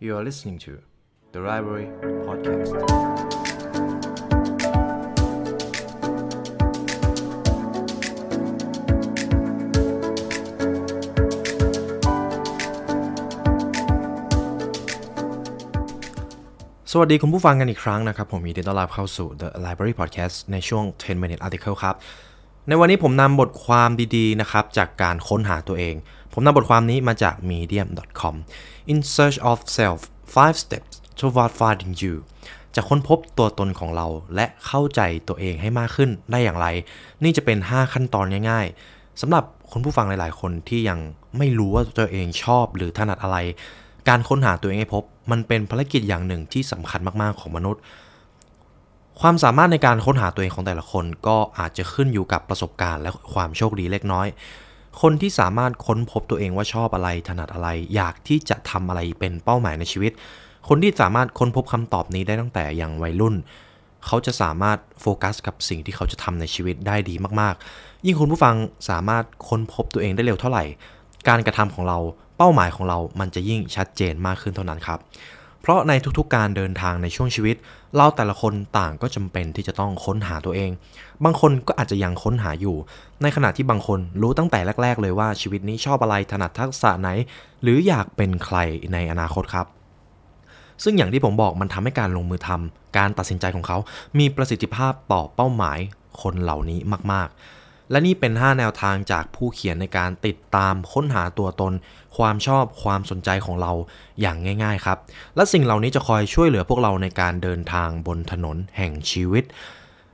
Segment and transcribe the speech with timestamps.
[0.00, 0.72] You are listening to
[1.32, 1.88] the Library
[2.26, 2.72] Podcast.
[16.92, 21.94] สวัสดีคุณผู้ฟังกันอีกครั้งนะครับ ผมยินดีต้อนรับเข้าสู่ The Library Podcast ในช่วง 10 minute article ครับ
[22.68, 25.94] ในวันนี้ผมนำบทความดีๆนะครับ จากการค้นหาตัวเอง
[26.36, 28.34] ผมนำบทความนี้มาจาก medium.com
[28.90, 30.00] In search of self
[30.34, 32.14] five steps toward finding you
[32.74, 36.66] จะค้นพบตัวตนของเราและเข้าใจตัวเองให้มากขึ้นได้อย่างไร
[37.22, 40.98] นี่จะเป็น 5 ขั้นตอนง่ายๆสำหรับคุณผู้ฟังหลายๆ คนที่ยัง
[41.38, 43.36] ไม่รู้ว่าตัวเองชอบหรือถนัดอะไร
[44.08, 47.82] การค้นหาตัวเองให้พบ มันเป็นภารกิจอย่างหนึ่งที่สำคัญมากๆของมนุษย์
[49.20, 54.26] ความสามารถในการค้นหาตัวเองของแต่ละคนก็อาจจะขึ้นอยู่กับประสบการณ์และความโชคดีเล็กน้อย
[55.00, 60.12] คนที่สามารถค้นพบตัวเองว่าชอบอะไรถนัดอะไร อยากที่จะทำอะไรเป็นเป้าหมายในชีวิต
[60.68, 63.34] คนที่สามารถค้นพบคำตอบนี้ได้ตั้งแต่ยังวัยรุ่น
[64.06, 68.54] เขาจะสามารถโฟกัสกับสิ่งที่เขาจะทำในชีวิตได้ดีมากๆ ยิ่งคุณผู้ฟัง
[68.90, 70.64] สามารถค้นพบตัวเองได้เร็วเท่าไหร่
[71.28, 71.98] การกระทำของเรา
[72.38, 74.98] เป้าหมายของเรามันจะยิ่งชัดเจนมากขึ้นเท่านั้นครับ
[75.64, 77.56] เพราะในทุกๆการเดินทางในช่วงชีวิต
[77.96, 80.70] เราแต่ละคนต่างก็จำเป็นที่จะต้องค้นหาตัวเอง
[81.24, 82.76] บางคนก็อาจจะยังค้นหาอยู่
[83.22, 87.08] ในขณะที่บางคนรู้ตั้งแต่แรก ๆ เลยว่าชีวิตนี้ชอบอะไรถนัดทักษะไหน
[87.62, 88.56] หรืออยากเป็นใคร
[88.92, 89.66] ในอนาคตครับ
[90.84, 93.78] ซึ่งอย่างที่ผมบอกมันทำให้การลงมือทำการตัดสินใจของเขา
[94.18, 95.78] มีประสิทธิภาพต่อเป้าหมาย
[96.22, 96.78] คนเหล่านี้
[97.12, 97.38] มาก ๆ
[97.90, 101.72] และนี่เป็น 5 แนวทางจากผู้เขียนในการติดตามค้นหาตัวตน
[102.16, 103.72] ความชอบความสนใจของเรา
[104.20, 104.98] อย่างง่าย ๆ ครับ
[105.36, 109.44] และสิ่งเหล่านี้จะคอยช่วยเหลือพวกเราในการเดินทางบนถนนแห่งชีวิต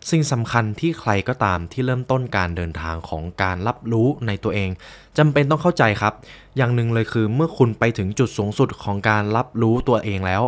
[0.08, 4.70] สิ่งสำคัญที่ใครก็ตามที่เริ่มต้นการเดินทางของการรับรู้ในตัวเอง
[5.18, 6.14] จำเป็นต้องเข้าใจครับ
[6.56, 10.42] อย่างหนึ่งเลยคือเมื่อคุณไปถึงจุดสูงสุดของการรับรู้ตัวเองแล้ว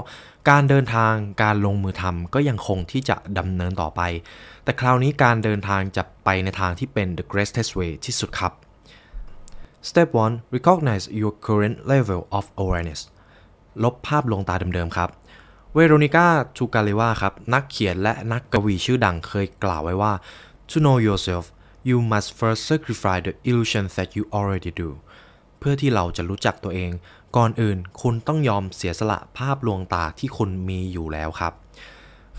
[0.50, 4.00] การเดินทางการลงมือทำก็ยังคงที่จะดำเนินต่อไป
[4.64, 8.53] แต่คราวนี้การเดินทางจะไปในทางที่เป็น the greatest way ที่สุดครับ
[9.88, 13.00] Step 1 recognize your current level of awareness
[13.82, 15.10] ลบภาพลวงตาเดิมๆครับ
[15.77, 20.12] เวโรนิก้าทูกาเลวาครับ นักเขียนและนักกวีชื่อดังเคยกล่าวไว้ว่า
[20.71, 21.44] to know yourself
[21.88, 24.91] you must first sacrifice the illusion that you already do
[25.59, 26.91] เพื่อที่เราจะรู้จักตัวเอง
[27.37, 31.53] ก่อนอื่นคุณต้องยอมเสียสละภาพลวงตาที่คุณมีอยู่แล้วครับ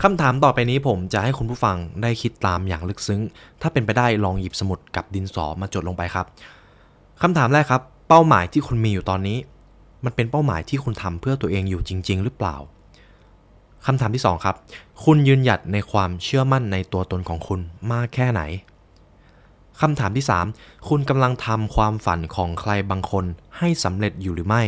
[0.02, 3.20] คำถามต่อไปนี้ผมจะให้คุณผู้ฟังได้คิดตามอย่างลึกซึ้ง
[3.60, 6.26] ถ้าเป็นไปได้ลองหยิบสมุดกับดินสอมาจดลงไปครับ
[7.22, 9.38] คำถามแรกครับ เป้าหมายที่คุณมีอยู่ตอนนี้
[10.04, 12.56] มันเป็นเป้าหมายที่คุณทำเพื่อตัวเองอยู่จริง ๆ หรือเปล่า
[13.86, 14.56] คำถามที่ 2 ครับ
[15.04, 17.60] คุณยืนหยัดในความเชื่อมั่นในตัวตนของคุณ
[17.92, 18.42] มากแค่ไหน
[19.80, 23.24] คำถามที่ 3 คุณกำลังทำความฝันของใครบางคน
[23.58, 24.62] ให้สำเร็จอยู่หรือไม่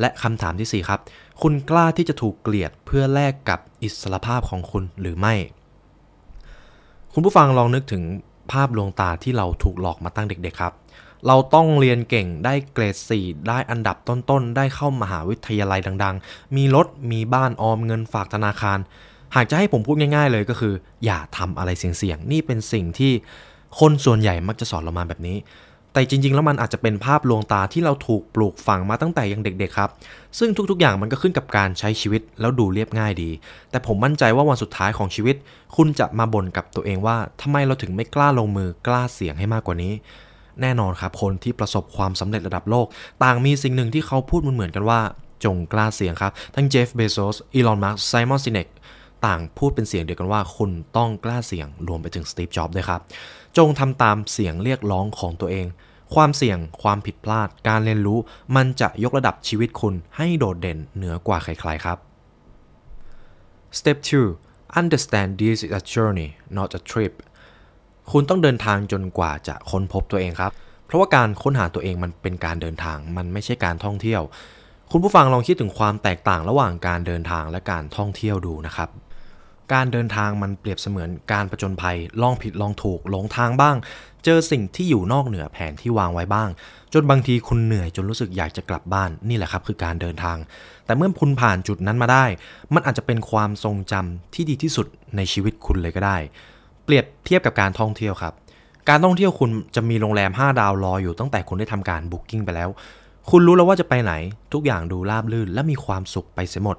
[0.00, 1.00] และคำถามที่ 4 ครับ
[1.42, 5.34] คุณกล้าที่จะถูกเกลียดเพื่อแลกกับอิสรภาพของคุณหรือไม่
[7.12, 8.02] คุณผู้ฟังลองนึกถึง
[8.52, 10.72] ภาพลวงตาที่เราถูกหลอกมาตั้งเด็กๆครับ
[11.26, 18.78] เราต้องเรียนเก่งได้เกรด 4 ได้อันดับต้นๆ ได้เข้ามหาวิทยาลัยดังๆ มีรถมีบ้านออมเงินฝากธนาคาร
[19.34, 23.12] หากจะให้ผมพูดง่ายๆเลยก็คือ อย่าทำอะไรเสี่ยงๆ นี่เป็นสิ่งที่
[23.78, 25.36] คนส่วนใหญ่มักจะสอนเรามาแบบนี้
[25.92, 29.90] แต่จริงๆ แล้วมันอาจจะเป็นภาพลวงตาที่เราถูกปลูกฝังมาตั้งแต่ยังเด็กๆครับ
[30.38, 33.30] ซึ่งทุกๆ อย่างมันก็ขึ้นกับการใช้ชีวิตแล้วดูเรียบง่ายดี
[33.70, 35.36] แต่ผมมั่นใจว่าวันสุดท้ายของชีวิต
[35.76, 39.92] คุณจะมาบ่นกับตัวเองว่าทำไมเราถึงไม่กล้าลงมือกล้าเสี่ยงให้มากกว่านี้
[40.62, 42.86] แน่นอนครับ คนที่ประสบความสำเร็จระดับโลก
[43.22, 45.00] ต่างมีสิ่งหนึ่งที่เขาพูดเหมือนกันว่า
[45.44, 48.68] จงกล้าเสี่ยงครับ ทั้งเจฟ เบโซส อีลอนมัสก์ไซมอน ซินเนก
[49.26, 53.00] ต่างพูดเป็นเสียงเดียวกันว่า คุณต้องกล้าเสี่ยง รวมไปถึงสตีฟ จ็อบส์ด้วยครับ
[53.56, 55.66] จงทำตามเสียงเรียกร้องของตัวเอง
[56.14, 58.18] ความเสี่ยง ความผิดพลาด การเรียนรู้
[58.56, 61.98] มันจะยกระดับชีวิตคุณให้โดดเด่นเหนือกว่าใครๆครับ
[63.78, 63.98] Step
[64.38, 67.14] 2 understand this is a journey not a trip
[68.12, 70.52] คุณต้องเดินทางจนกว่าจะค้นพบตัวเองครับ
[70.86, 74.22] เพราะว่าการค้นหาตัวเองมันเป็นการเดินทาง มันไม่ใช่การท่องเที่ยว
[74.92, 78.88] คุณผู้ฟังลองคิดถึงความแตกต่างระหว่างการเดินทางและการท่องเที่ยวดูนะครับ
[79.72, 83.76] การเดินทางมันเปรียบเสมือนการประจนภัย ลองผิดลองถูก หลงทางบ้าง
[84.24, 86.48] เจอสิ่งที่อยู่นอกเหนือแผนที่วางไว้บ้าง
[86.92, 90.38] จนบางทีคุณเหนื่อยจนรู้สึกอยากจะกลับบ้าน นี่แหละครับคือการเดินทาง
[90.84, 92.24] แต่เมื่อคุณผ่านจุดนั้นมาได้
[92.74, 94.86] มันอาจจะเป็นความทรงจำที่ดีที่สุด
[95.16, 96.18] ในชีวิตคุณเลยก็ได้
[96.86, 98.34] เปรียบเทียบกับการท่องเที่ยวครับ
[98.88, 102.68] การท่องเที่ยวคุณจะมีโรงแรม 5 ดาวรออยู่ตั้งแต่คุณได้ทำการบุ๊กิ้งไปแล้ว
[103.30, 104.12] คุณรู้แล้วว่าจะไปไหน
[104.52, 106.76] ทุกอย่างดูราบรื่นและมีความสุขไปเสียหมด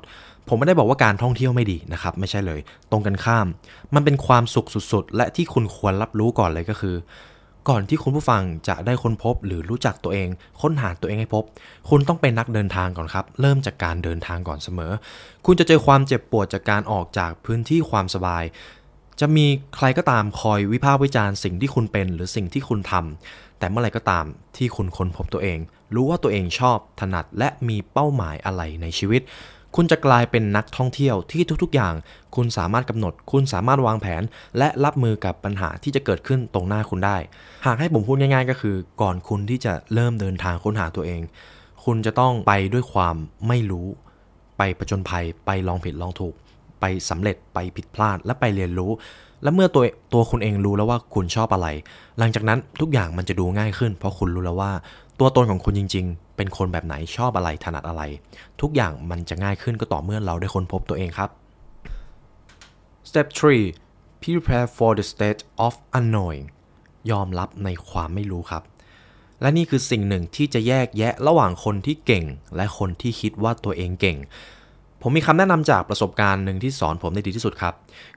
[0.48, 2.60] ผมไม่ได้บอกว่าการท่องเที่ยวไม่ดีนะครับ ไม่ใช่เลย
[2.92, 3.48] ตรงกันข้าม
[3.94, 6.96] มันเป็นความสุขสุดๆ และที่คุณควรรับรู้ก่อนเลยก็คือ
[7.70, 10.28] ก่อนที่คุณผู้ฟังจะได้ค้นพบหรือรู้จักตัวเอง
[10.62, 11.44] ค้นหาตัวเองให้พบ
[11.90, 14.92] คุณต้องเป็นนักเดินทางก่อนครับ เริ่มจากการเดินทางก่อนเสมอ
[15.46, 18.44] คุณจะเจอความเจ็บปวดจากการออกจากพื้นที่ความสบาย
[19.20, 24.26] จะมีใครก็ตามคอยวิพากษ์วิจารณ์สิ่งที่คุณเป็นหรือสิ่งที่คุณทำแต่เมื่อไรก็ตาม
[24.58, 25.60] ที่คุณค้นพบตัวเอง
[25.96, 29.22] รู้ว่าตัวเองชอบถนัดและมีเป้าหมายอะไรในชีวิต
[29.76, 31.94] คุณจะกลายเป็นนักท่องเที่ยวที่ทุกๆอย่าง
[32.36, 34.24] คุณสามารถกำหนด คุณสามารถวางแผน
[34.58, 37.18] และรับมือกับปัญหาที่จะเกิดขึ้นตรงหน้าคุณได้
[37.66, 41.22] หากให้ผมพูดง่าย ๆ ก็คือ ก่อนคุณที่จะเริ่มเดินทางค้นหาตัวเอง
[41.86, 43.16] คุณจะต้องไปด้วยความ
[43.48, 43.88] ไม่รู้
[44.58, 46.34] ไปประจนภัยไปลองผิดลองถูก
[46.80, 48.92] ไปสำเร็จไปผิดพลาดและไปเรียนรู้
[49.44, 49.84] และเมื่อตัว
[50.14, 51.68] ตัวคุณเองรู้แล้วว่าคุณชอบอะไร
[52.18, 54.72] หลังจากนั้นทุกอย่างมันจะดูง่ายขึ้น เพราะคุณรู้แล้วว่า
[55.20, 58.02] ตัวตนของคุณจริง ๆ เป็นคนแบบไหนชอบอะไรถนัดอะไร
[58.62, 61.30] ทุกอย่างมันจะง่ายขึ้นก็ต่อเมื่อเราได้ค้นพบตัวเองครับ
[63.10, 63.28] Step
[63.80, 66.46] 3 prepare for the state of unknowing
[67.12, 68.64] ยอมรับในความไม่รู้ครับ
[69.42, 72.26] และนี่คือสิ่งหนึ่งที่จะแยกแยะระหว่างคนที่เก่ง
[72.56, 74.18] และคนที่คิดว่าตัวเองเก่ง
[75.02, 77.74] ผมมีคำแนะนำจากประสบการณ์หนึ่งที่สอนผมได้ดีที่สุดครับ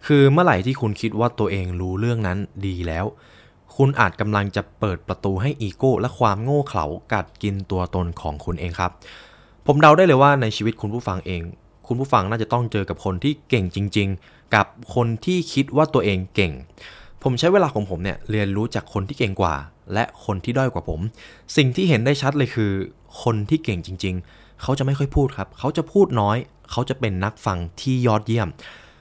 [0.06, 3.04] คือเมื่อไหร่ที่คุณคิดว่าตัวเองรู้เรื่องนั้นดีแล้ว
[3.76, 8.90] คุณอาจกำลังจะเปิดประตูให้อีโก้และความโง่เขลากัดกินตัวตนของคุณเองครับ
[9.66, 11.42] ผมเดาได้เลยว่าในชีวิตคุณผู้ฟังเอง
[11.86, 16.52] คุณผู้ฟังน่าจะต้องเจอกับคนที่เก่งจริง ๆ กับคนที่คิดว่าตัวเองเก่ง
[17.22, 19.54] ผมใช้เวลาของผมเนี่ยเรียนรู้จากคนที่เก่งกว่า
[19.94, 21.00] และคนที่ด้อยกว่าผม
[21.56, 22.72] สิ่งที่เห็นได้ชัดเลยคือ
[23.22, 26.36] คนที่เก่งจริง ๆ เขาจะไม่ค่อยพูดครับ เขาจะพูดน้อย
[26.70, 28.48] เขาจะเป็นนักฟังที่ยอดเยี่ยม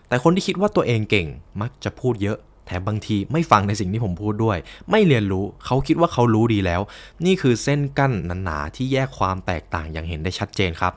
[0.08, 1.28] แต่คนที่คิดว่าตัวเองเก่ง
[1.62, 4.58] มักจะพูดเยอะ แถมบางทีไม่ฟังในสิ่งที่ผมพูดด้วย
[4.92, 6.82] ไม่เรียนรู้ เขาคิดว่าเขารู้ดีแล้ว
[7.26, 8.14] นี่คือเส้นกั้น
[8.44, 10.94] หนาๆที่แยกความแตกต่างอย่างเห็นได้ชัดเจนครับ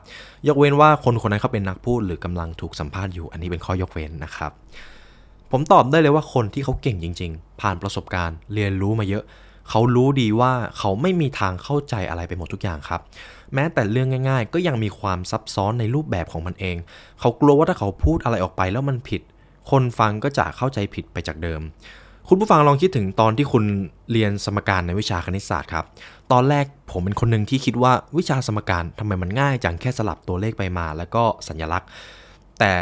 [0.47, 4.51] ยกเว้นว่าคนคนนั้นเขาเป็นนักพูดหรือกำลังถูกสัมภาษณ์อยู่ อันนี้เป็นข้อยกเว้นนะครับ
[5.51, 9.23] ผมตอบได้เลยว่าคนที่เขาเก่งจริง ๆ ผ่านประสบการณ์ เรียนรู้มาเยอะ
[9.69, 13.01] เขารู้ดีว่าเขาไม่มีทางเข้าใจอะไรไปหมดทุกอย่างครับ
[13.53, 16.77] แม้แต่เรื่องง่าย ๆ ก็ยังมีความซับซ้อนในรูปแบบของมันเอง
[17.19, 19.21] เขากลัวว่าถ้าเขาพูดอะไรออกไปแล้วมันผิด
[19.71, 21.61] คนฟังก็จะเข้าใจผิดไปจากเดิม
[22.29, 23.63] คุณผู้ฟังลองคิดถึงตอนที่คุณ
[24.11, 25.85] เรียนสมการในวิชาคณิตศาสตร์ครับ
[26.31, 31.89] ตอนแรกผมเป็นคนหนึ่งที่คิดว่าวิชาสมการทำไมมันง่ายจังแค่สลับตัวเลขไปมา แล้วก็สัญลักษณ์
[32.59, 32.73] แต่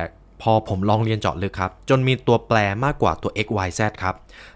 [0.41, 4.15] พอผมลองเรียนเจาะลึกครับ จนมีตัวแปรมากกว่าตัว x y z ครับ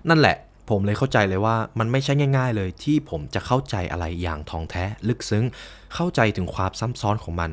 [0.09, 0.35] นั่นแหละ
[0.69, 5.45] ผมเลยเข้าใจเลยว่ามันไม่ใช่ง่าย ๆ เลยที่ผมจะเข้าใจอะไรอย่างทองแท้ลึกซึ้ง
[5.93, 7.49] เข้าใจถึงความซับซ้อนของมัน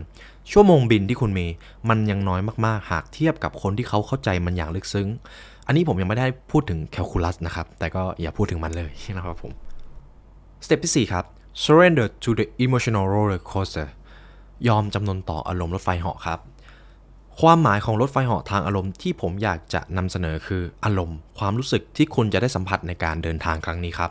[0.50, 1.46] ชั่วโมงบินที่คุณมี
[1.88, 5.08] มันยังน้อยมากๆ หากเทียบกับคนที่เขาเข้าใจมันอย่างลึกซึ้ง
[5.66, 9.52] อันนี้ผมยังไม่ได้พูดถึงแคลคูลัสนะครับ แต่ก็อย่าพูดถึงมันเลยนะครับผม
[10.64, 11.24] สเต็ปที่4ครับ
[11.64, 13.88] surrender to the emotional roller coaster
[14.68, 16.38] ยอมจำนนต่ออารมณ์รถไฟเหาะครับ
[17.40, 24.10] ความหมายของรถไฟเหาะทางอารมณ์ที่ผมอยากจะนำเสนอคืออารมณ์ ความรู้สึกที่คุณจะได้สัมผัสในการเดินทางครั้งนี้ครับ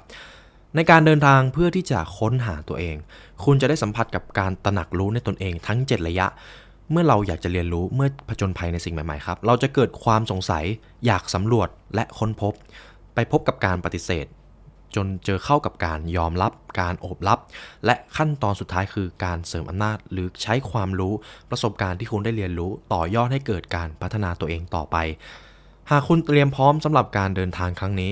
[0.75, 2.95] ในการเดินทางเพื่อที่จะค้นหาตัวเอง
[3.43, 6.27] คุณจะได้สัมผัสกับการตระหนักรู้ในตนเองทั้ง 7 ระยะ
[6.91, 10.65] เมื่อเราอยากจะเรียนรู้เมื่อผจญภัยในสิ่งใหม่ๆครับ เราจะเกิดความสงสัย
[11.05, 12.53] อยากสำรวจและค้นพบ
[13.15, 14.25] ไปพบกับการปฏิเสธ
[14.95, 17.39] จนเจอเข้ากับการยอมรับ การโอบรับ
[17.85, 21.13] และขั้นตอนสุดท้ายคือการเสริมอำนาจ หรือใช้ความรู้
[21.49, 24.97] ประสบการณ์ที่คุณได้เรียนรู้ ต่อยอดให้เกิดการพัฒนาตัวเองต่อไป
[25.89, 28.11] หากคุณเตรียมพร้อมสำหรับการเดินทางครั้งนี้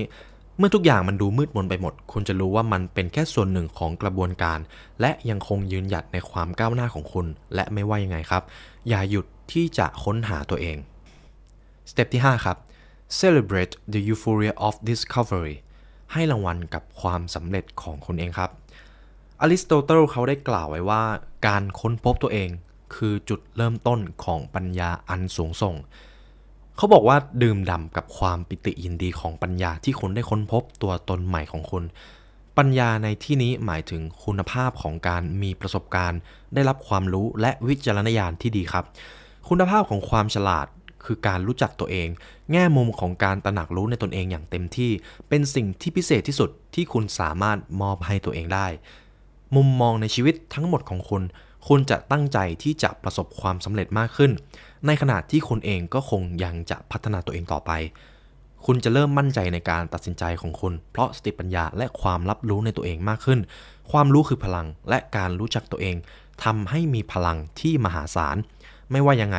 [0.58, 4.60] เมื่อทุกอย่างมันดูมืดมนไปหมด คุณจะรู้ว่ามันเป็นแค่ส่วนหนึ่งของกระบวนการ
[5.02, 7.26] และยังคงยืนหยัดในความก้าวหน้าของคุณ
[7.56, 8.44] และไม่ว่ายังไงครับ
[8.90, 10.78] อย่าหยุดที่จะค้นหาตัวเอง
[11.90, 12.58] step ที่ 5 ครับ
[13.20, 15.56] celebrate the euphoria of discovery
[16.14, 18.52] ให้รางวัลกับความสำเร็จของคุณเองครับ
[19.42, 21.04] อริสโตเติลเขาได้กล่าวไว้ว่า
[21.48, 22.50] การค้นพบตัวเอง
[22.96, 25.76] คือจุดเริ่มต้นของปัญญาอันสูงส่ง
[26.78, 31.84] เขาบอกว่าดื่มด่ำกับความปิติยินดีของปัญญาที่คุณได้ค้นพบตัวตนใหม่ของคุณ
[32.58, 36.20] ปัญญาในที่นี้หมายถึงคุณภาพของการมีประสบการณ์
[36.54, 38.86] ได้รับความรู้และวิจารณญาณที่ดีครับ
[39.50, 40.68] คุณภาพของความฉลาด
[41.06, 42.08] คือการรู้จักตัวเอง
[42.52, 44.92] แง่มุมของการตระหนักรู้ในตนเองอย่างเต็มที่
[45.30, 48.68] เป็นสิ่งที่พิเศษที่สุดที่คุณสามารถมอบให้ตัวเองได้
[49.56, 51.24] มุมมองในชีวิตทั้งหมดของคุณ
[51.68, 54.32] คุณจะตั้งใจที่จะประสบความสำเร็จมากขึ้น
[54.86, 57.72] ในขณะที่คุณเองก็คงยังจะพัฒนาตัวเองต่อไป
[58.66, 63.40] คุณจะเริ่มมั่นใจในการตัดสินใจของคุณ เพราะสติปัญญาและความรับรู้ในตัวเองมากขึ้น
[63.92, 65.96] ความรู้คือพลังและการรู้จักตัวเอง
[66.44, 68.38] ทำให้มีพลังที่มหาศาล
[68.92, 69.38] ไม่ว่ายังไง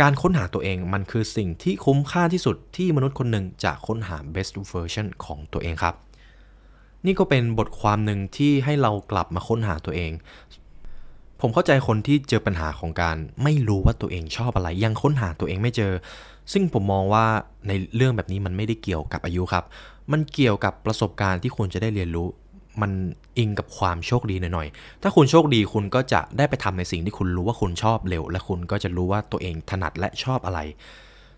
[0.00, 5.94] การค้นหาตัวเองมันคือสิ่งที่คุ้มค่าที่สุดที่มนุษย์คนหนึ่งจะค้นหา best version ของตัวเองครับ
[7.06, 10.12] นี่ก็เป็นบทความหนึ่งที่ให้เรากลับมาค้นหาตัวเอง
[11.40, 15.92] ผมเข้าใจคนที่เจอปัญหาของการไม่รู้ว่าตัวเองชอบอะไร ยังค้นหาตัวเองไม่เจอ
[16.52, 17.26] ซึ่งผมมองว่า
[17.68, 19.64] ในเรื่องแบบนี้มันไม่ได้เกี่ยวกับอายุครับ
[20.12, 22.28] มันเกี่ยวกับประสบการณ์ที่คุณจะได้เรียนรู้
[22.80, 22.92] มัน
[23.38, 30.60] อิงกับความโชคดีหน่อยๆ ถ้าคุณโชคดีคุณก็จะได้ไปทำในสิ่งที่คุณรู้ว่าคุณชอบเร็ว และคุณก็จะรู้ว่าตัวเองถนัดและชอบอะไร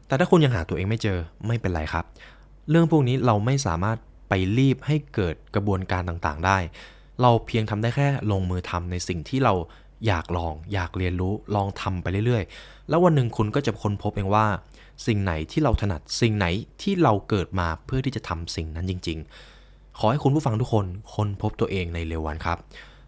[0.07, 2.05] แต่ถ้าคุณยังหาตัวเองไม่เจอไม่เป็นไรครับ
[2.71, 6.59] เรื่องพวกนี้เราไม่สามารถไปรีบให้เกิดกระบวนการต่างๆ ได้
[7.23, 9.55] เราเพียงทำได้แค่ลงมือทำในสิ่งที่เรา
[10.07, 14.47] อยากลอง อยากเรียนรู้ลองทำไปเรื่อยๆ แล้ววันหนึ่งคุณก็จะค้นพบเองว่า
[15.07, 16.47] สิ่งไหนที่เราถนัดสิ่งไหน
[16.83, 19.56] ที่เราเกิดมาเพื่อที่จะทำสิ่งนั้นจริง ๆ
[20.00, 22.59] ขอให้คุณผู้ฟังทุกคนค้นพบตัวเองในเร็ววันครับ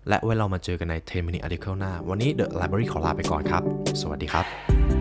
[0.08, 3.62] และไว้เรามาเจอกันใน 10 minute article หน้า วันนี้ The Library ขอลาไปก่อนครับ
[4.00, 4.97] สวัสดีครับ